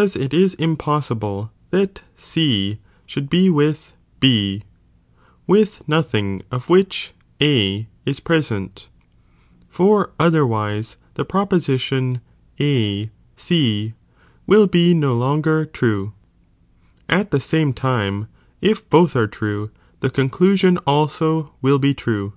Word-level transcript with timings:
[book 0.00 0.16
l 0.16 0.28
J8 0.28 0.56
impossible 0.58 1.52
that 1.72 2.00
C 2.16 2.78
ahould 3.06 3.28
be 3.28 3.50
with 3.50 3.92
B, 4.18 4.62
with 5.46 5.86
nothing 5.86 6.40
of 6.50 6.70
which 6.70 7.10
A 7.42 7.86
is 8.06 8.18
present; 8.18 8.88
for 9.68 10.12
otherwise' 10.18 10.96
the 11.16 11.26
proposition 11.26 12.22
A 12.58 13.10
C 13.36 13.92
will 14.46 14.66
be 14.66 14.94
no 14.94 15.14
longer 15.14 15.66
true,* 15.66 16.14
at 17.06 17.30
the 17.30 17.36
eame 17.36 17.74
time, 17.76 18.26
if 18.62 18.88
both 18.88 19.14
are 19.14 19.26
true, 19.26 19.70
the 20.00 20.08
conclusioa 20.08 20.78
also 20.86 21.52
will 21.60 21.78
be 21.78 21.92
true. 21.92 22.32